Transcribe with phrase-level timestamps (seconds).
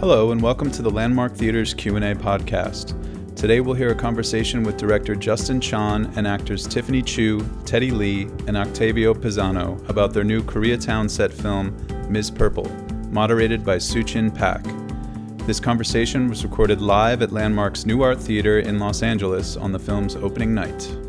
[0.00, 2.94] Hello and welcome to the Landmark Theater's Q&A podcast.
[3.36, 8.24] Today we'll hear a conversation with director Justin Chon and actors Tiffany Chu, Teddy Lee,
[8.48, 11.74] and Octavio Pisano about their new Koreatown set film
[12.10, 12.28] Ms.
[12.28, 12.68] Purple,
[13.10, 14.64] moderated by Suchin Pak.
[15.46, 19.78] This conversation was recorded live at Landmark's New Art Theater in Los Angeles on the
[19.78, 21.03] film's opening night.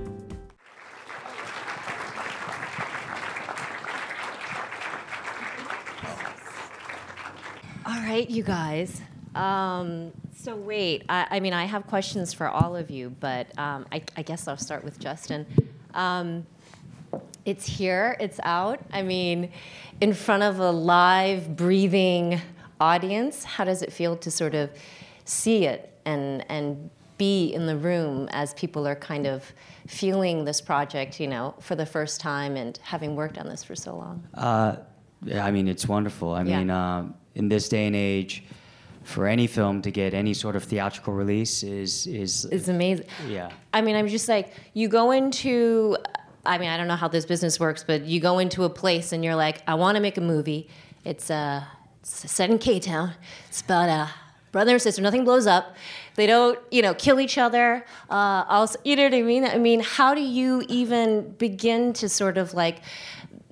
[8.45, 9.01] Guys.
[9.33, 13.85] Um, so wait, I, I mean, I have questions for all of you, but um,
[13.91, 15.45] I, I guess I'll start with Justin.
[15.93, 16.45] Um,
[17.43, 18.79] it's here, it's out.
[18.91, 19.51] I mean,
[20.01, 22.41] in front of a live, breathing
[22.79, 23.43] audience.
[23.43, 24.69] How does it feel to sort of
[25.25, 29.53] see it and and be in the room as people are kind of
[29.87, 33.73] feeling this project, you know, for the first time and having worked on this for
[33.73, 34.27] so long?
[34.33, 34.75] Uh,
[35.33, 36.33] I mean, it's wonderful.
[36.33, 36.59] I Yeah.
[36.59, 38.43] mean, um, in this day and age,
[39.03, 43.05] for any film to get any sort of theatrical release is is It's amazing.
[43.27, 43.49] yeah.
[43.73, 45.97] I mean, I'm just like, you go into,
[46.45, 49.11] I mean, I don't know how this business works, but you go into a place
[49.11, 50.67] and you're like, I want to make a movie.
[51.03, 51.63] It's, uh,
[52.01, 53.11] it's set in K Town.
[53.47, 54.09] It's about a
[54.51, 55.01] brother and sister.
[55.03, 55.75] Nothing blows up.
[56.15, 57.85] They don't, you know, kill each other.
[58.09, 59.43] Uh, also, you know what I mean?
[59.45, 62.81] I mean, how do you even begin to sort of like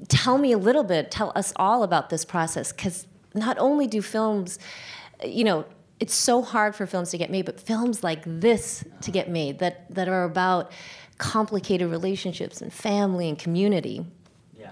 [0.08, 2.72] tell me a little bit, tell us all about this process?
[2.72, 4.60] Because not only do films,
[5.24, 5.66] you know,
[6.00, 9.60] it's so hard for films to get made, but films like this to get made
[9.60, 10.72] that, that are about
[11.18, 14.06] complicated relationships and family and community.
[14.60, 14.72] Yeah.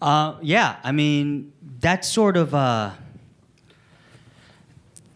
[0.00, 2.92] Uh, yeah, I mean, that's sort of uh,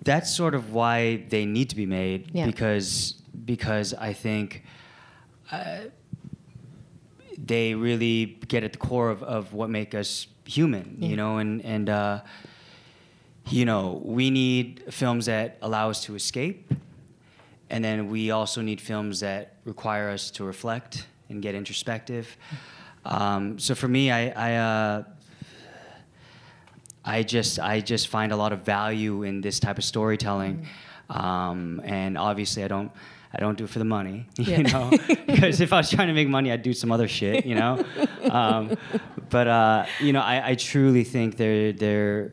[0.02, 2.46] that's sort of why they need to be made Yeah.
[2.46, 4.62] because because I think
[5.50, 5.78] uh,
[7.46, 11.08] they really get at the core of, of what make us human, Yeah.
[11.08, 12.20] you know, and and uh,
[13.48, 16.72] you know we need films that allow us to escape,
[17.70, 22.36] and then we also need films that require us to reflect and get introspective.
[23.04, 25.02] Um, so for me, I, I, uh,
[27.04, 30.66] I just I just find a lot of value in this type of storytelling,
[31.08, 32.90] um, and obviously I don't.
[33.34, 34.58] I don't do it for the money, Yeah.
[34.58, 34.90] you know,
[35.26, 37.84] because if I was trying to make money, I'd do some other shit, you know.
[38.30, 38.76] um,
[39.30, 42.32] but uh, you know, I, I truly think there, there,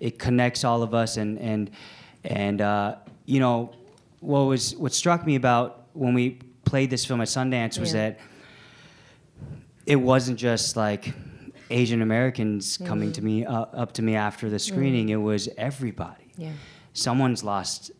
[0.00, 1.70] it connects all of us, and and
[2.24, 3.72] and uh, you know,
[4.20, 8.10] what was what struck me about when we played this film at Sundance was Yeah.
[8.10, 8.20] that
[9.86, 11.12] it wasn't just like
[11.70, 13.12] Asian Americans coming Mm-hmm.
[13.14, 15.08] to me uh, up to me after the screening.
[15.08, 16.32] It was everybody.
[16.36, 16.52] Yeah.
[16.92, 17.90] Someone's lost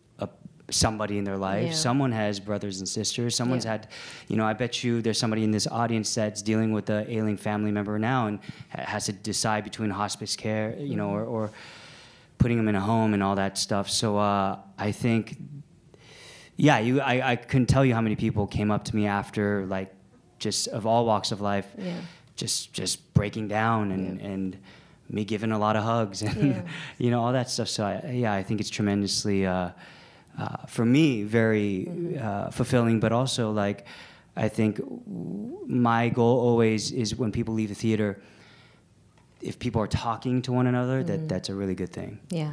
[0.73, 1.67] somebody in their life.
[1.67, 1.73] Yeah.
[1.73, 3.35] Someone has brothers and sisters.
[3.37, 3.73] Someone's Yeah.
[3.73, 3.89] had,
[4.29, 7.37] you know, I bet you there's somebody in this audience that's dealing with a ailing
[7.37, 8.39] family member now and
[8.71, 11.51] has to decide between hospice care, you know, or, or
[12.39, 13.89] putting them in a home and all that stuff.
[13.89, 15.37] So uh, I think
[16.57, 17.01] yeah, you.
[17.01, 19.93] I, I couldn't tell you how many people came up to me after, like,
[20.39, 21.95] just of all walks of life, Yeah.
[22.37, 24.57] just just breaking down and and
[25.09, 26.65] me giving a lot of hugs and
[26.99, 27.69] you know all that stuff.
[27.69, 29.71] So I, yeah, I think it's tremendously uh,
[30.39, 32.27] uh, for me very Mm-hmm.
[32.27, 33.87] uh, fulfilling, but also like
[34.37, 34.81] I think
[35.67, 38.21] my goal always is when people leave the theater.
[39.43, 41.07] If people are talking to one another, Mm-hmm.
[41.09, 42.19] that that's a really good thing.
[42.31, 42.53] Yeah.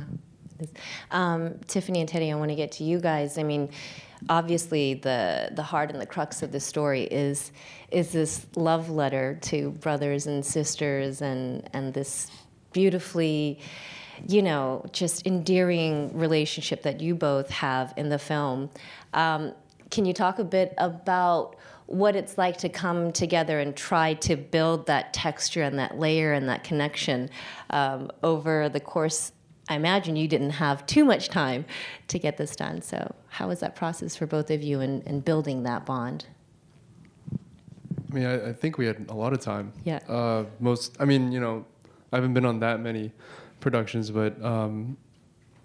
[1.11, 3.37] Um, Tiffany and Teddy, I want to get to you guys.
[3.37, 3.69] I mean,
[4.27, 7.51] obviously, the the heart and the crux of the story is
[7.91, 12.29] is this love letter to brothers and sisters, and and this
[12.73, 13.59] beautifully,
[14.27, 18.69] you know, just endearing relationship that you both have in the film.
[19.13, 19.53] Um,
[19.91, 21.55] can you talk a bit about
[21.87, 26.33] what it's like to come together and try to build that texture and that layer
[26.33, 27.29] and that connection
[27.71, 29.31] um, over the course?
[29.69, 31.65] I imagine you didn't have too much time
[32.07, 32.81] to get this done.
[32.81, 36.25] So, how was that process for both of you in, in building that bond?
[37.31, 39.71] I mean, I, I think we had a lot of time.
[39.83, 39.99] Yeah.
[40.07, 41.65] Uh, most, I mean, you know,
[42.11, 43.11] I haven't been on that many
[43.59, 44.97] productions, but um,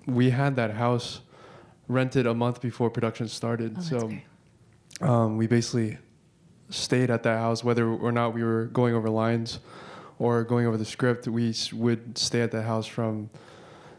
[0.06, 1.20] we had that house
[1.88, 3.76] rented a month before production started.
[3.78, 4.12] Oh, so
[5.00, 5.98] um, we basically
[6.70, 9.58] stayed at that house, whether or not we were going over lines
[10.18, 11.28] or going over the script.
[11.28, 13.30] We s- would stay at that house from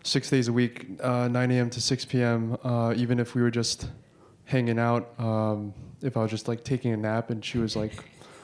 [0.04, 1.70] six days a week, uh, 9 a.m.
[1.72, 2.58] to 6 p.m.
[2.64, 3.88] Uh, even if we were just
[4.46, 5.10] hanging out.
[5.20, 7.94] Um, if I was just like taking a nap and she was like,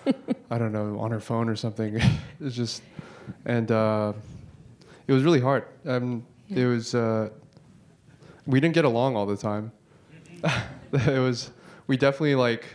[0.49, 1.99] I don't know, on her phone or something.
[2.39, 2.81] it's just,
[3.45, 4.13] and uh,
[5.07, 5.65] it was really hard.
[5.85, 6.93] Um, It was.
[6.95, 7.29] Uh,
[8.45, 9.71] we didn't get along all the time.
[10.93, 11.51] it was.
[11.87, 12.65] We definitely like.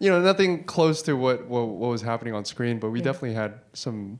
[0.00, 3.04] You know, nothing close to what, what what was happening on screen, but we Yeah.
[3.06, 4.18] definitely had some.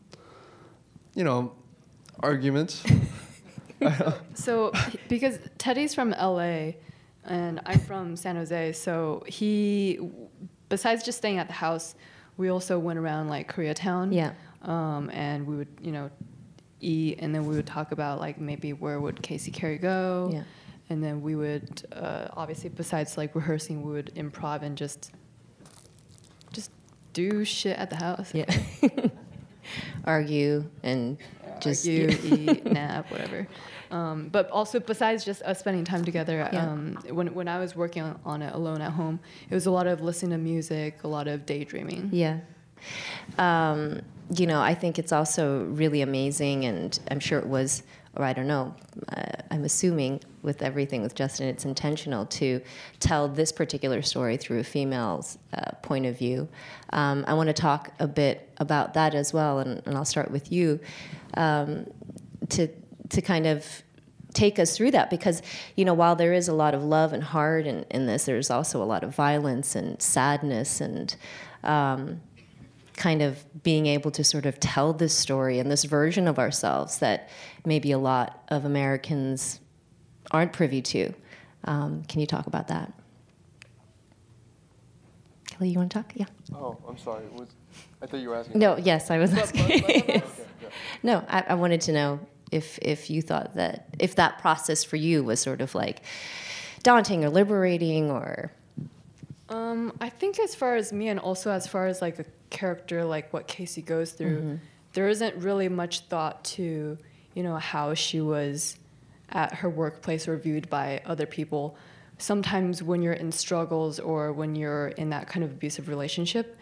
[1.14, 1.52] You know,
[2.20, 2.84] arguments.
[4.34, 4.72] So,
[5.08, 6.72] because Teddy's from LA
[7.24, 10.00] and I'm from San Jose, so he,
[10.68, 11.94] besides just staying at the house,
[12.36, 14.12] we also went around like Koreatown.
[14.12, 14.32] Yeah.
[14.62, 16.10] Um, and we would, you know,
[16.80, 20.30] eat, and then we would talk about like maybe where would Casey Carey go.
[20.32, 20.42] Yeah.
[20.90, 25.12] And then we would, uh, obviously, besides like rehearsing, we would improv and just,
[26.50, 26.70] just
[27.12, 28.32] do shit at the house.
[28.34, 28.46] Yeah.
[30.04, 31.18] Argue and
[31.60, 33.46] just argue, eat, nap, whatever.
[33.90, 36.70] Um, but also, besides just us spending time together, Yeah.
[36.72, 39.20] um, when when I was working on, on it alone at home,
[39.50, 42.08] it was a lot of listening to music, a lot of daydreaming.
[42.12, 42.38] Yeah.
[43.38, 44.00] Um,
[44.36, 47.82] you know, I think it's also really amazing, and I'm sure it was,
[48.14, 48.74] or I don't know,
[49.08, 52.60] uh, I'm assuming with everything with Justin, it's intentional to
[53.00, 56.48] tell this particular story through a female's uh, point of view.
[56.90, 60.30] Um, I want to talk a bit about that as well, and, and I'll start
[60.30, 60.80] with you
[61.34, 61.86] um,
[62.50, 62.68] to
[63.10, 63.82] to kind of
[64.34, 65.40] take us through that because
[65.76, 68.50] you know while there is a lot of love and heart in, in this there's
[68.50, 71.16] also a lot of violence and sadness and
[71.64, 72.20] um,
[72.98, 76.98] kind of being able to sort of tell this story and this version of ourselves
[76.98, 77.28] that
[77.64, 79.60] maybe a lot of Americans
[80.32, 81.14] aren't privy to.
[81.64, 82.92] Um, can you talk about that?
[85.46, 86.12] Kelly, you want to talk?
[86.16, 86.26] Yeah.
[86.52, 87.24] Oh, I'm sorry.
[87.28, 87.48] Was,
[88.02, 88.58] I thought you were asking.
[88.58, 89.64] No, yes, I was asking.
[89.64, 90.04] Okay,
[90.62, 90.68] yeah.
[91.04, 94.96] no, I, I wanted to know if if you thought that if that process for
[94.96, 96.02] you was sort of like
[96.82, 98.52] daunting or liberating or
[99.48, 103.04] Um, I think as far as me, and also as far as like a character,
[103.04, 104.60] like what Casey goes through,
[104.92, 106.98] there isn't really much thought to,
[107.34, 108.76] you know, how she was
[109.30, 111.76] at her workplace or viewed by other people.
[112.18, 116.56] Sometimes when you're in struggles or when you're in that kind of abusive relationship,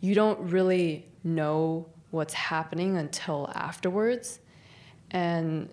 [0.00, 4.38] you don't really know what's happening until afterwards.
[5.10, 5.68] And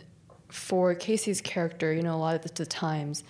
[0.50, 3.24] for Casey's character, you know, a lot of the, times,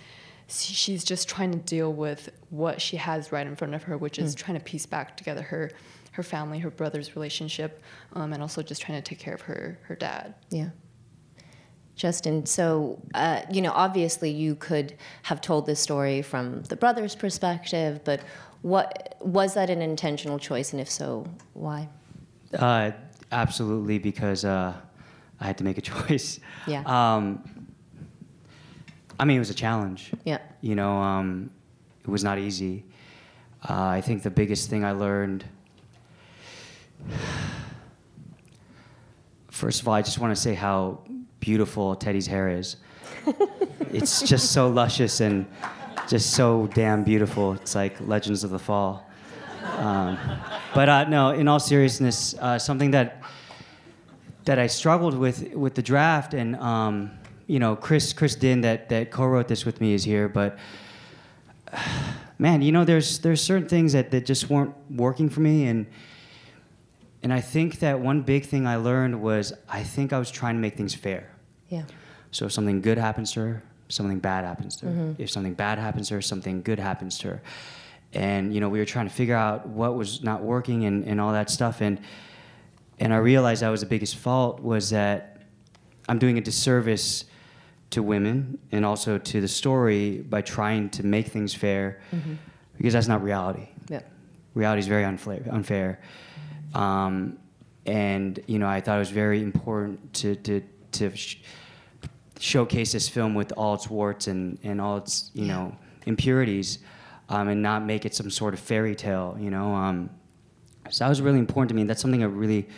[0.50, 4.18] she's just trying to deal with what she has right in front of her, which
[4.18, 5.70] is trying to piece back together her,
[6.12, 7.82] her family, her brother's relationship,
[8.14, 10.34] um, and also just trying to take care of her, her dad.
[10.50, 10.70] Yeah.
[11.94, 17.14] Justin, so, uh, you know, obviously you could have told this story from the brother's
[17.14, 18.22] perspective, but
[18.62, 21.88] what was that an intentional choice, and if so, why?
[22.58, 22.92] Uh,
[23.32, 24.74] absolutely, because uh,
[25.40, 26.40] I had to make a choice.
[26.66, 26.82] Yeah.
[26.86, 27.59] Um,
[29.20, 30.12] I mean, it was a challenge.
[30.24, 30.38] Yeah.
[30.62, 31.50] You know, um,
[32.02, 32.84] it was not easy.
[33.68, 35.44] Uh, I think the biggest thing I learned.
[39.50, 41.00] First of all, I just want to say how
[41.38, 42.76] beautiful Teddy's hair is.
[43.92, 45.44] it's just so luscious and
[46.08, 47.52] just so damn beautiful.
[47.52, 49.06] It's like Legends of the Fall.
[49.76, 50.18] Um,
[50.74, 53.22] but uh, no, in all seriousness, uh, something that
[54.46, 57.10] that I struggled with with the draft, and um,
[57.50, 60.56] you know, Chris Chris Dinh that that co-wrote this with me is here, but
[62.38, 65.86] man, you know, there's there's certain things that, that just weren't working for me, and
[67.24, 70.54] and I think that one big thing I learned was I think I was trying
[70.54, 71.34] to make things fair.
[71.68, 71.82] Yeah.
[72.30, 74.92] So if something good happens to her, something bad happens to her.
[74.92, 75.22] Mm-hmm.
[75.22, 77.42] If something bad happens to her, something good happens to her.
[78.12, 81.20] And you know, we were trying to figure out what was not working and, and
[81.20, 81.80] all that stuff.
[81.80, 82.00] And
[83.00, 85.42] and I realized that was the biggest fault was that
[86.08, 87.24] I'm doing a disservice
[87.90, 92.00] to women and also to the story by trying to make things fair
[92.76, 94.00] because that's not reality Yeah.
[94.54, 95.42] reality is very unfair.
[95.50, 96.00] unfair.
[96.74, 97.38] Um,
[97.86, 100.60] and you know, I thought it was very important to to
[100.92, 101.38] to sh-
[102.38, 105.74] showcase this film with all its warts and and all its you know
[106.06, 106.78] impurities,
[107.28, 109.36] um, and not make it some sort of fairy tale.
[109.40, 110.10] You know, um,
[110.90, 111.82] so that was really important to me.
[111.84, 112.68] That's something I really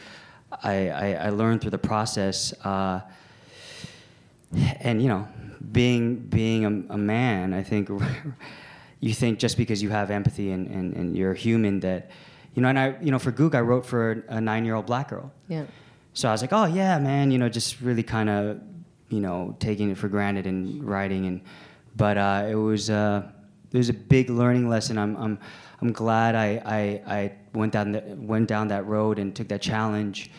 [0.63, 2.55] I, I, I learned through the process.
[2.65, 3.01] Uh,
[4.81, 5.29] and you know,
[5.71, 7.89] being being a, a man, I think
[9.01, 12.11] you think just because you have empathy and, and, and you're human that,
[12.55, 15.33] you know, and I, you know, for Gook, I wrote for a nine-year-old black girl.
[15.49, 15.65] Yeah.
[16.15, 18.61] So I was like, oh yeah, man, you know, just really kind of,
[19.09, 21.41] you know, taking it for granted and writing, and
[21.97, 23.27] but uh, it was uh,
[23.73, 24.99] it was a big learning lesson.
[24.99, 25.39] I'm I'm
[25.81, 29.63] I'm glad I I, I went down the, went down that road and took that
[29.63, 30.31] challenge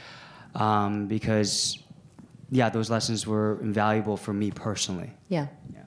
[0.56, 1.83] um, because
[2.54, 5.10] yeah, those lessons were invaluable for me personally.
[5.28, 5.48] Yeah.
[5.74, 5.82] Yeah.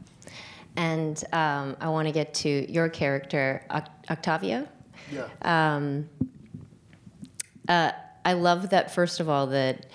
[0.77, 4.67] And um, I want to get to your character, Oc- Octavio.
[5.13, 5.29] Yeah.
[5.43, 6.09] Um,
[7.69, 7.93] uh,
[8.25, 9.87] I love that first of all that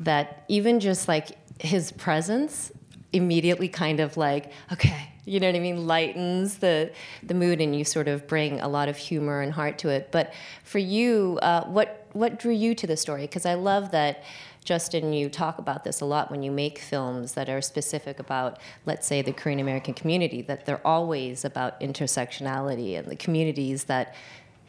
[0.00, 2.72] that even just like his presence
[3.12, 6.90] immediately kind of like okay you know what I mean lightens the
[7.22, 10.08] the mood and you sort of bring a lot of humor and heart to it.
[10.10, 10.32] But
[10.64, 13.22] for you, uh, what what drew you to the story?
[13.22, 14.22] Because I love that
[14.68, 18.58] Justin, you talk about this a lot when you make films that are specific about,
[18.84, 24.14] let's say, the Korean American community, that they're always about intersectionality and the communities that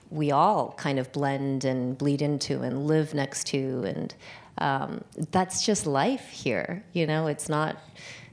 [0.09, 3.83] we all kind of blend and bleed into and live next to.
[3.85, 4.15] And
[4.59, 6.81] um, that's just life here.
[6.93, 7.77] You know, it's not,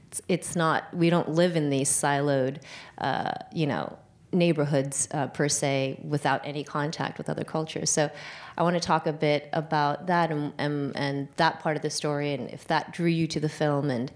[0.09, 2.61] it's, it's not, we don't live in these siloed,
[2.99, 3.97] uh, you know,
[4.37, 7.89] neighborhoods uh, per se without any contact with other cultures.
[7.89, 8.09] So
[8.57, 11.89] I want to talk a bit about that and, and, and that part of the
[11.89, 14.11] story and if that drew you to the film and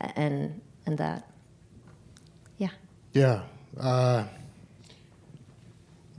[0.00, 1.28] and and that.
[2.58, 2.68] Yeah.
[3.12, 3.42] Yeah.
[3.78, 4.24] Uh,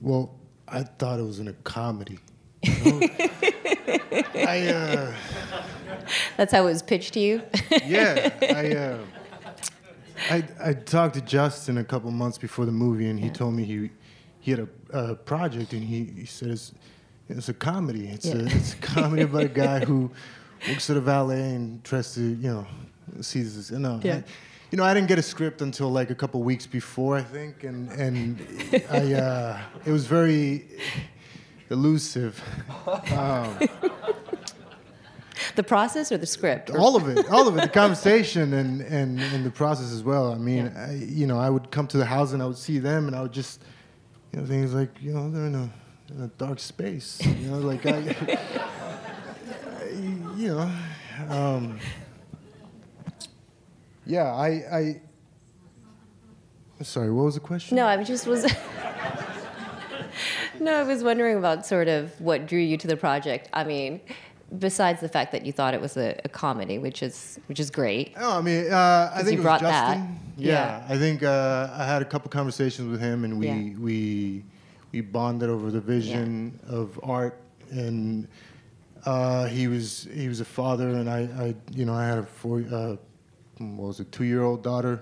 [0.01, 0.36] well,
[0.68, 2.20] I thought it was in a comedy.
[2.63, 3.00] You know?
[4.36, 5.13] I uh,
[6.38, 7.42] That's how it was pitched to you.
[7.86, 8.98] yeah, I, uh,
[10.30, 13.64] I I talked to Justin a couple months before the movie, and he told me
[13.64, 13.90] he
[14.40, 16.74] he had a, a project, and he, he said it's,
[17.30, 18.08] it's a comedy.
[18.08, 20.12] It's a it's a comedy about a guy who
[20.70, 22.68] works at a valet and tries to you know
[23.22, 23.72] sees this.
[23.72, 24.16] You know, Yeah.
[24.16, 24.24] I,
[24.70, 27.64] you know, I didn't get a script until like a couple weeks before, I think,
[27.64, 28.42] and and
[28.90, 30.66] I uh, it was very
[31.70, 32.42] elusive.
[33.12, 33.58] Um,
[35.58, 36.70] the process or the script?
[36.70, 40.32] All of it, all of it, the conversation and, and, and the process as well.
[40.32, 40.88] I mean, Yeah.
[40.88, 43.16] I, you know, I would come to the house and I would see them and
[43.16, 43.62] I would just,
[44.32, 45.70] you know, things like, you know, they're in a,
[46.10, 47.98] in a dark space, you know, like I,
[50.38, 50.72] you know,
[51.30, 51.80] um,
[54.06, 55.02] yeah, I, I,
[56.84, 57.76] sorry, what was the question?
[57.76, 58.46] No, I just was.
[60.60, 63.50] no, I was wondering about sort of what drew you to the project.
[63.52, 64.00] I mean,
[64.60, 67.70] besides the fact that you thought it was a, a comedy, which is which is
[67.70, 68.13] great.
[68.18, 69.96] Oh, I mean, uh, I 'Cause think you it was brought that.
[69.98, 70.20] Justin.
[70.38, 70.54] Yeah.
[70.88, 73.80] Yeah, I think uh, I had a couple conversations with him, and we Yeah.
[73.80, 74.44] we
[74.92, 77.39] we bonded over the vision of art,
[77.72, 78.27] and
[79.06, 82.24] uh, he was he was a father, and I, I you know I had a
[82.24, 82.96] four uh,
[83.58, 85.01] what was it two year old daughter.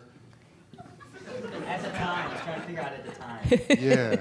[1.68, 3.80] At the time, I was trying to figure out at the time.
[3.80, 4.16] Yeah,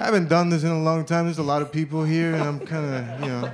[0.00, 1.26] I haven't done this in a long time.
[1.26, 3.50] There's a lot of people here, and I'm kind of you know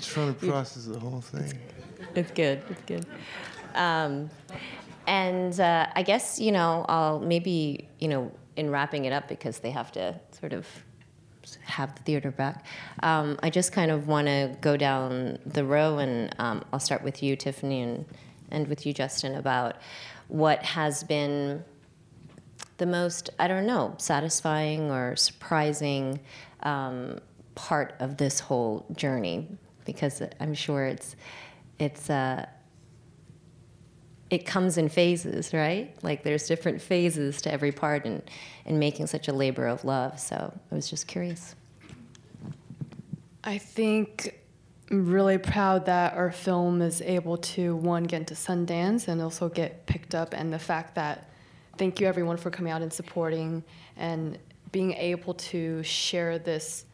[0.00, 1.52] trying to process the whole thing.
[2.14, 2.62] It's good.
[2.70, 3.06] It's good.
[3.74, 4.30] Um,
[5.06, 9.58] and uh, I guess you know I'll maybe you know in wrapping it up because
[9.60, 10.66] they have to sort of
[11.62, 12.64] have the theater back.
[13.02, 17.02] Um, I just kind of want to go down the row, and um, I'll start
[17.02, 18.04] with you, Tiffany, and
[18.50, 19.76] end with you, Justin, about
[20.28, 21.64] what has been
[22.78, 26.20] the most I don't know satisfying or surprising
[26.62, 27.20] um,
[27.54, 29.48] part of this whole journey
[29.86, 31.16] because I'm sure it's
[31.78, 32.46] it's uh,
[34.28, 35.94] it comes in phases, right?
[36.02, 38.22] Like there's different phases to every part in
[38.64, 40.18] in making such a labor of love.
[40.18, 41.54] So I was just curious.
[43.44, 44.40] I think
[44.90, 49.48] I'm really proud that our film is able to one get into Sundance and also
[49.48, 51.30] get picked up, and the fact that
[51.78, 53.62] thank you everyone for coming out and supporting
[53.96, 54.38] and
[54.72, 56.84] being able to share this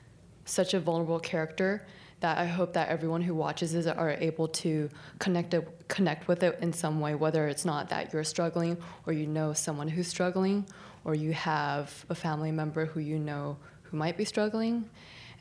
[0.45, 1.87] such a vulnerable character
[2.23, 4.89] that I hope that everyone who watches it are able to
[5.19, 8.77] connect it, connect with it in some way, whether it's not that you're struggling
[9.07, 10.65] or you know someone who's struggling
[11.05, 14.89] or you have a family member who you know who might be struggling.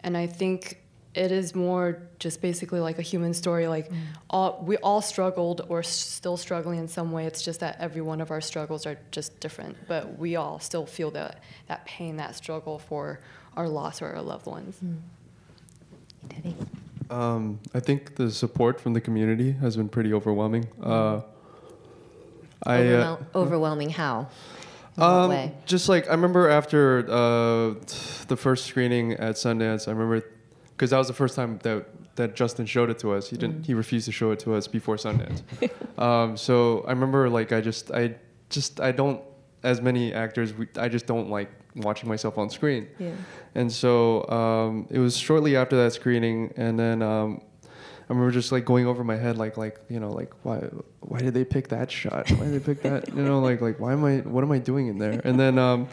[0.04, 0.82] And I think
[1.14, 3.68] it is more just basically like a human story.
[3.68, 3.98] Like mm.
[4.30, 7.26] all, we all struggled or still struggling in some way.
[7.26, 10.88] It's just that every one of our struggles are just different, but we all still
[10.88, 13.20] feel that that pain, that struggle for
[13.56, 14.80] our loss or our loved ones.
[14.84, 14.98] Mm.
[17.10, 20.68] Um, I think the support from the community has been pretty overwhelming.
[20.82, 21.22] Uh,
[22.66, 24.30] I uh, Overwhel- overwhelming how?
[24.98, 27.76] Um, just like I remember after uh,
[28.28, 30.24] the first screening at Sundance, I remember
[30.72, 31.86] because that was the first time that
[32.18, 33.30] that Justin showed it to us.
[33.30, 33.66] He didn't.
[33.66, 35.42] He refused to show it to us before Sundance.
[36.00, 38.16] um, so I remember like I just I
[38.50, 39.22] just I don't
[39.64, 40.54] as many actors.
[40.54, 42.88] We, I just don't like watching myself on screen.
[43.00, 43.12] Yeah.
[43.56, 48.52] And so um, it was shortly after that screening, and then um, I remember just
[48.52, 50.58] like going over my head, like like you know, like why
[51.00, 52.30] why did they pick that shot?
[52.32, 53.08] Why did they pick that?
[53.16, 55.22] You know, like like why am I what am I doing in there?
[55.24, 55.88] And then um,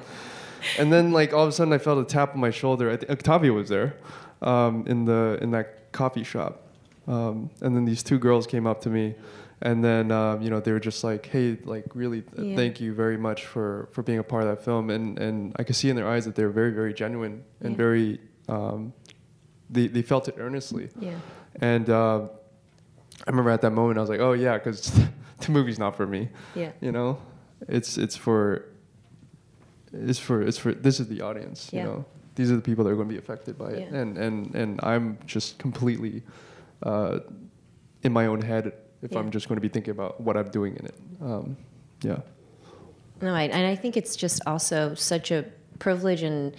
[0.79, 2.91] and then like all of a sudden I felt a tap on my shoulder.
[2.91, 3.97] I think Octavia was there
[4.43, 6.63] um, in the in that coffee shop,
[7.07, 9.15] um, and then these two girls came up to me.
[9.61, 12.57] And then um, you know they were just like, "Hey, like really, uh, Yeah.
[12.57, 15.65] thank you very much for for being a part of that film." And and I
[15.65, 17.77] could see in their eyes that they were very very genuine and Yeah.
[17.77, 18.93] very um,
[19.69, 20.89] they they felt it earnestly.
[21.01, 21.19] Yeah.
[21.61, 22.29] And uh,
[23.27, 24.93] I remember at that moment I was like, "Oh yeah," because
[25.41, 26.29] the movie's not for me.
[26.55, 26.71] Yeah.
[26.81, 27.19] You know,
[27.69, 28.65] it's it's for
[29.93, 31.71] it's for it's for this is the audience.
[31.73, 31.81] Yeah.
[31.83, 32.05] You know,
[32.37, 34.81] these are the people that are going to be affected by it, and and and
[34.85, 36.23] I'm just completely
[36.85, 37.19] uh,
[38.05, 39.19] in my own head if Yeah.
[39.19, 40.95] I'm just going to be thinking about what I'm doing in it.
[41.21, 41.57] Um,
[42.03, 42.21] yeah.
[43.21, 45.45] No, I, and I think it's just also such a
[45.79, 46.57] privilege, and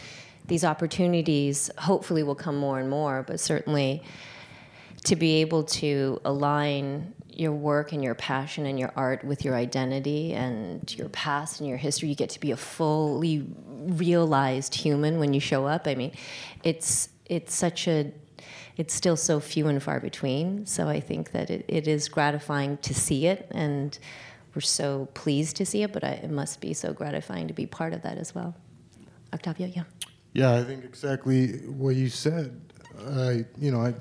[0.47, 3.23] these opportunities hopefully will come more and more.
[3.23, 4.03] But certainly,
[5.05, 9.55] to be able to align your work and your passion and your art with your
[9.55, 15.19] identity and your past and your history, you get to be a fully realized human
[15.19, 15.87] when you show up.
[15.87, 16.11] I mean,
[16.63, 18.11] it's it's such a
[18.79, 20.65] it's still so few and far between.
[20.65, 23.99] So I think that it, it is gratifying to see it, and
[24.55, 25.91] we're so pleased to see it.
[25.91, 28.55] But I, it must be so gratifying to be part of that as well.
[29.33, 29.83] Octavio, yeah.
[30.31, 32.57] Yeah, I think exactly what you said.
[33.05, 33.93] I, you know, I,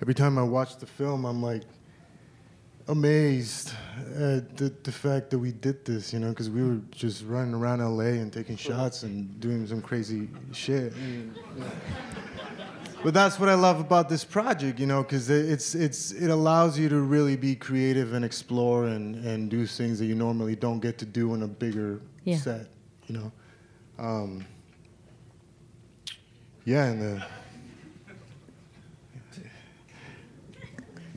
[0.00, 1.62] every time I watch the film, I'm like
[2.86, 3.72] amazed
[4.14, 7.54] at the, the fact that we did this, you know, because we were just running
[7.54, 10.92] around LA and taking shots and doing some crazy shit.
[10.92, 11.70] And, you know.
[13.02, 16.78] But that's what I love about this project, you know, because it's it's it allows
[16.78, 20.80] you to really be creative and explore and, and do things that you normally don't
[20.80, 22.36] get to do in a bigger Yeah.
[22.36, 22.66] set,
[23.06, 23.32] you know.
[23.98, 24.44] Um,
[26.66, 27.24] yeah, and the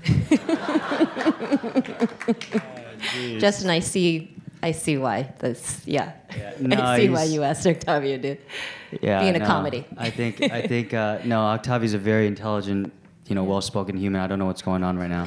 [3.39, 5.81] Justin, I see, I see why this.
[5.85, 6.13] Yeah,
[6.57, 8.37] No, I see why you asked Octavio to
[9.01, 9.45] yeah, be in a no.
[9.45, 9.85] comedy.
[9.97, 12.93] I think I think uh, no, Octavio's a very intelligent,
[13.27, 14.21] you know, well-spoken human.
[14.21, 15.25] I don't know what's going on right now.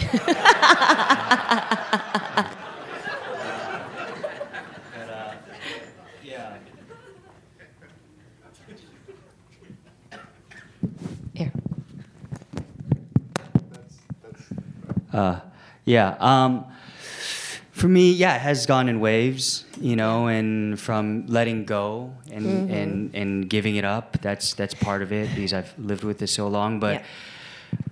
[4.94, 5.34] But, uh,
[6.24, 6.56] yeah.
[11.34, 11.52] Here.
[15.12, 15.40] Uh,
[15.84, 16.16] yeah.
[16.20, 16.64] Um,
[17.76, 22.70] for me, yeah, it has gone in waves, you know, and from letting go and
[22.70, 24.18] and and giving it up.
[24.22, 26.80] That's that's part of it because I've lived with this so long.
[26.80, 27.04] But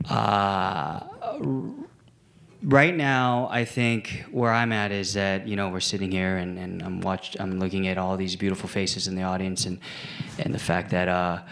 [0.08, 1.00] uh,
[2.62, 6.58] right now, I think where I'm at is that you know we're sitting here and,
[6.58, 7.36] and I'm watched.
[7.38, 9.78] I'm looking at all these beautiful faces in the audience, and
[10.38, 11.42] and the fact that uh,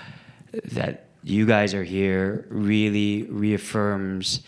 [0.73, 4.41] that you guys are here really reaffirms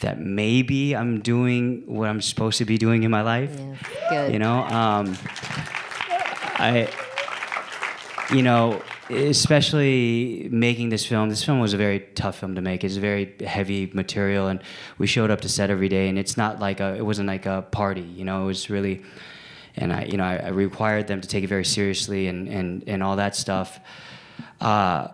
[0.00, 3.54] that maybe I'm doing what I'm supposed to be doing in my life.
[3.58, 3.76] Yeah,
[4.10, 4.32] good.
[4.32, 5.16] You know, um,
[6.58, 6.88] I,
[8.32, 11.28] you know, especially making this film.
[11.28, 12.84] This film was a very tough film to make.
[12.84, 14.60] It's very heavy material, and
[14.98, 16.08] we showed up to set every day.
[16.08, 16.96] And it's not like a.
[16.96, 18.02] It wasn't like a party.
[18.02, 19.02] You know, it was really.
[19.76, 22.84] And I, you know, I, I required them to take it very seriously and and
[22.86, 23.80] and all that stuff.
[24.60, 25.08] Uh,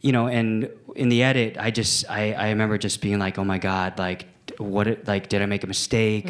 [0.00, 3.44] you know, and in the edit, I just I, I remember just being like, oh
[3.44, 4.26] my god, like
[4.62, 6.28] what it, like did I make a mistake?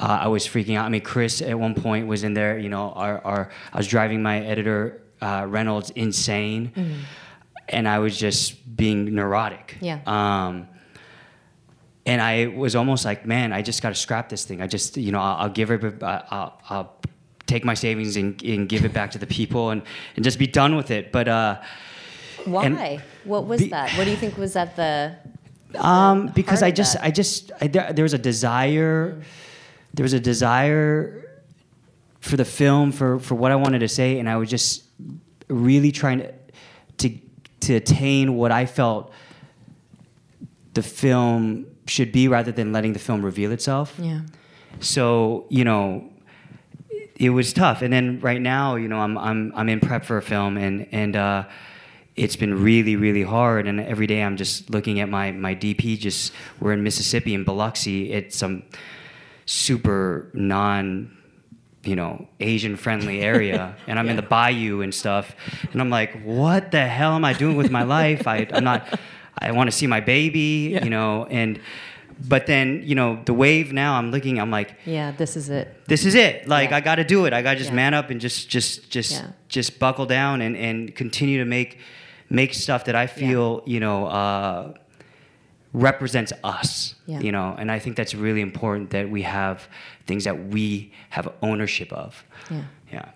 [0.00, 0.86] Uh, I was freaking out.
[0.86, 2.58] I mean, Chris at one point was in there.
[2.58, 6.72] You know, our, our I was driving my editor uh, Reynolds insane,
[7.68, 9.76] and I was just being neurotic.
[9.80, 10.00] Yeah.
[10.06, 10.68] Um,
[12.06, 14.62] and I was almost like, man, I just got to scrap this thing.
[14.62, 16.96] I just, you know, I'll, I'll give it, I'll, I'll
[17.46, 19.82] take my savings and, and give it back to the people and,
[20.16, 21.12] and just be done with it.
[21.12, 21.60] But uh,
[22.46, 23.02] Why?
[23.24, 23.90] what was be- that?
[23.98, 25.16] What do you think was at the?
[25.76, 26.96] Um, because I just.
[27.00, 29.22] I just, I, there, there was a desire,
[29.94, 31.42] there was a desire
[32.20, 34.84] for the film, for, for what I wanted to say, and I was just
[35.48, 36.32] really trying to,
[36.98, 37.18] to,
[37.60, 39.12] to attain what I felt
[40.74, 43.94] the film should be rather than letting the film reveal itself.
[43.98, 44.20] Yeah.
[44.80, 46.10] So you know,
[47.16, 47.82] it was tough.
[47.82, 50.86] And then right now, you know, I'm I'm I'm in prep for a film, and
[50.92, 51.44] and uh,
[52.18, 53.66] it's been really really hard.
[53.66, 55.98] And every day I'm just looking at my my DP.
[55.98, 58.12] Just we're in Mississippi in Biloxi.
[58.12, 58.62] It's some
[59.46, 61.14] super non.
[61.84, 65.34] You know, Asian friendly area, and I'm in the bayou and stuff,
[65.72, 68.26] and I'm like, what the hell am I doing with my life?
[68.26, 68.98] I, I'm not.
[69.38, 71.60] I want to see my baby, you know, and
[72.28, 73.72] but then you know the wave.
[73.72, 74.38] Now I'm looking.
[74.40, 75.12] I'm like, Yeah.
[75.12, 75.86] This is it.
[75.86, 76.48] this is it.
[76.48, 76.76] Like Yeah.
[76.78, 77.32] I got to do it.
[77.32, 77.76] I got to just Yeah.
[77.76, 79.28] man up and just just just Yeah.
[79.48, 81.78] just buckle down and and continue to make
[82.30, 84.74] make stuff that I feel you know uh,
[85.72, 86.94] represents us.
[87.06, 87.20] Yeah.
[87.20, 89.68] You know, and I think that's really important that we have
[90.06, 92.24] things that we have ownership of.
[92.50, 92.62] Yeah.
[92.92, 93.10] Yeah.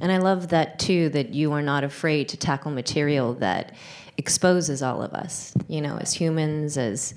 [0.00, 3.74] And I love that too, that you are not afraid to tackle material that
[4.16, 7.14] exposes all of us, you know, as humans, as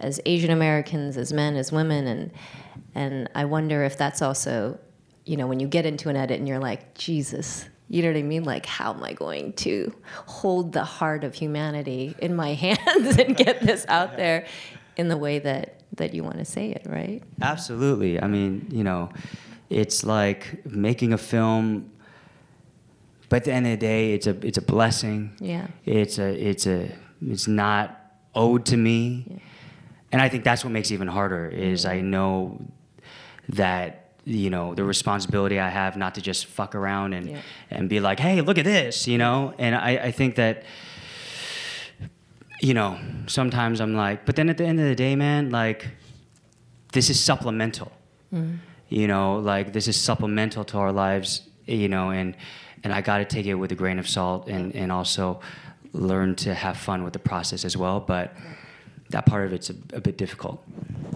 [0.00, 2.30] as Asian Americans, as men, as women, and
[2.94, 4.78] and I wonder if that's also,
[5.24, 8.18] you know, when you get into an edit and you're like, Jesus, you know what
[8.18, 8.44] I mean?
[8.44, 9.94] Like, how am I going to
[10.26, 14.46] hold the heart of humanity in my hands and get this out there
[14.96, 17.22] in the way that that you want to say it, right?
[17.40, 18.20] Absolutely.
[18.22, 19.10] I mean, you know,
[19.70, 21.90] it's like making a film.
[23.28, 25.34] But at the end of the day, it's a it's a blessing.
[25.40, 25.66] Yeah.
[25.84, 26.90] It's a it's a
[27.22, 27.98] it's not
[28.34, 29.24] owed to me.
[29.30, 29.38] yeah.
[30.12, 32.60] and I think that's what makes it even harder is I know
[33.48, 37.40] that you know the responsibility I have not to just fuck around and Yeah.
[37.70, 39.54] and be like, hey, look at this, you know.
[39.58, 40.64] And I, I think that
[42.60, 45.88] you know sometimes I'm like, but then at the end of the day, man, like
[46.92, 47.92] this is supplemental.
[48.32, 48.56] Mm-hmm.
[48.88, 51.42] You know, like this is supplemental to our lives.
[51.66, 52.34] You know, and
[52.84, 55.40] and I got to take it with a grain of salt and and also
[55.92, 58.00] learn to have fun with the process as well.
[58.00, 58.32] But
[59.10, 60.62] that part of it's a, a bit difficult.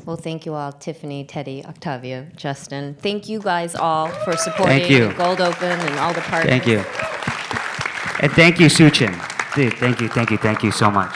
[0.04, 2.94] Well, thank you all, Tiffany, Teddy, Octavia, Justin.
[2.94, 5.12] Thank you guys all for supporting Thank you.
[5.12, 6.50] Gold Open and all the partners.
[6.50, 6.78] Thank you.
[8.20, 9.12] And thank you, Suchin.
[9.54, 11.14] Dude, thank you, thank you, thank you so much.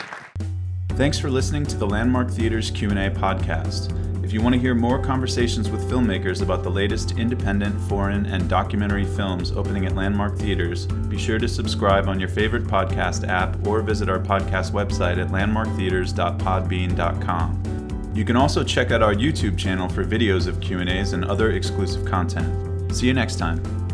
[0.90, 4.05] Thanks for listening to the Landmark Theater's Q&A podcast.
[4.36, 8.46] If you want to hear more conversations with filmmakers about the latest independent, foreign, and
[8.50, 13.66] documentary films opening at Landmark Theaters, be sure to subscribe on your favorite podcast app
[13.66, 18.12] or visit our podcast website at landmarktheaters.podbean.com.
[18.14, 22.04] You can also check out our YouTube channel for videos of Q&As and other exclusive
[22.04, 22.94] content.
[22.94, 23.85] See you next time.